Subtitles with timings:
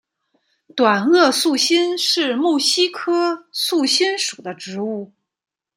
[0.75, 5.11] 短萼素馨是木犀科素馨属的植物。